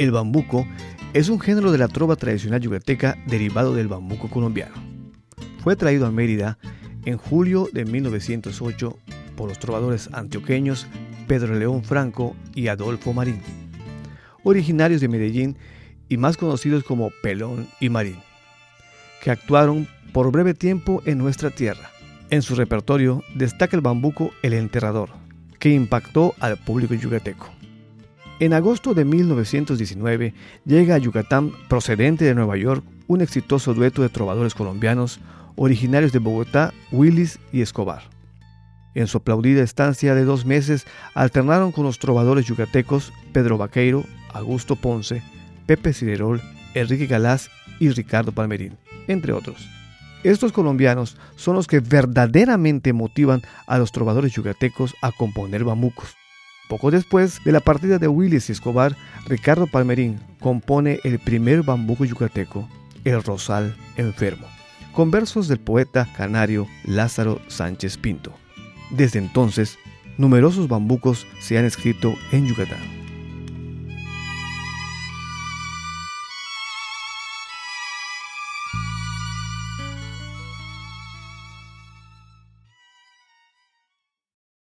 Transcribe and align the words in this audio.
El 0.00 0.12
bambuco 0.12 0.66
es 1.12 1.28
un 1.28 1.38
género 1.38 1.70
de 1.70 1.76
la 1.76 1.86
trova 1.86 2.16
tradicional 2.16 2.58
yucateca 2.58 3.18
derivado 3.26 3.74
del 3.74 3.86
bambuco 3.86 4.30
colombiano. 4.30 4.74
Fue 5.58 5.76
traído 5.76 6.06
a 6.06 6.10
Mérida 6.10 6.56
en 7.04 7.18
julio 7.18 7.68
de 7.70 7.84
1908 7.84 8.98
por 9.36 9.50
los 9.50 9.58
trovadores 9.58 10.08
antioqueños 10.14 10.86
Pedro 11.28 11.54
León 11.54 11.84
Franco 11.84 12.34
y 12.54 12.68
Adolfo 12.68 13.12
Marín, 13.12 13.42
originarios 14.42 15.02
de 15.02 15.08
Medellín 15.08 15.58
y 16.08 16.16
más 16.16 16.38
conocidos 16.38 16.82
como 16.82 17.10
Pelón 17.22 17.68
y 17.78 17.90
Marín, 17.90 18.20
que 19.22 19.30
actuaron 19.30 19.86
por 20.14 20.32
breve 20.32 20.54
tiempo 20.54 21.02
en 21.04 21.18
nuestra 21.18 21.50
tierra. 21.50 21.90
En 22.30 22.40
su 22.40 22.54
repertorio 22.54 23.22
destaca 23.34 23.76
el 23.76 23.82
bambuco 23.82 24.30
El 24.42 24.54
Enterrador, 24.54 25.10
que 25.58 25.68
impactó 25.68 26.34
al 26.40 26.56
público 26.56 26.94
yucateco. 26.94 27.50
En 28.40 28.54
agosto 28.54 28.94
de 28.94 29.04
1919 29.04 30.32
llega 30.64 30.94
a 30.94 30.98
Yucatán, 30.98 31.52
procedente 31.68 32.24
de 32.24 32.34
Nueva 32.34 32.56
York, 32.56 32.82
un 33.06 33.20
exitoso 33.20 33.74
dueto 33.74 34.00
de 34.00 34.08
trovadores 34.08 34.54
colombianos 34.54 35.20
originarios 35.56 36.10
de 36.10 36.20
Bogotá, 36.20 36.72
Willis 36.90 37.38
y 37.52 37.60
Escobar. 37.60 38.04
En 38.94 39.08
su 39.08 39.18
aplaudida 39.18 39.62
estancia 39.62 40.14
de 40.14 40.24
dos 40.24 40.46
meses 40.46 40.86
alternaron 41.14 41.70
con 41.70 41.84
los 41.84 41.98
trovadores 41.98 42.46
yucatecos 42.46 43.12
Pedro 43.34 43.58
Vaqueiro, 43.58 44.04
Augusto 44.32 44.74
Ponce, 44.74 45.22
Pepe 45.66 45.92
Ciderol, 45.92 46.40
Enrique 46.72 47.06
Galás 47.06 47.50
y 47.78 47.90
Ricardo 47.90 48.32
Palmerín, 48.32 48.78
entre 49.06 49.34
otros. 49.34 49.68
Estos 50.24 50.52
colombianos 50.52 51.18
son 51.36 51.56
los 51.56 51.66
que 51.66 51.80
verdaderamente 51.80 52.94
motivan 52.94 53.42
a 53.66 53.76
los 53.76 53.92
trovadores 53.92 54.32
yucatecos 54.32 54.94
a 55.02 55.12
componer 55.12 55.62
bambucos. 55.62 56.19
Poco 56.70 56.92
después 56.92 57.42
de 57.44 57.50
la 57.50 57.58
partida 57.58 57.98
de 57.98 58.06
Willis 58.06 58.48
Escobar, 58.48 58.96
Ricardo 59.26 59.66
Palmerín 59.66 60.20
compone 60.38 61.00
el 61.02 61.18
primer 61.18 61.64
bambuco 61.64 62.04
yucateco, 62.04 62.68
El 63.02 63.24
Rosal 63.24 63.74
Enfermo, 63.96 64.46
con 64.92 65.10
versos 65.10 65.48
del 65.48 65.58
poeta 65.58 66.06
canario 66.16 66.68
Lázaro 66.84 67.40
Sánchez 67.48 67.98
Pinto. 67.98 68.32
Desde 68.90 69.18
entonces, 69.18 69.80
numerosos 70.16 70.68
bambucos 70.68 71.26
se 71.40 71.58
han 71.58 71.64
escrito 71.64 72.14
en 72.30 72.46
Yucatán. 72.46 72.99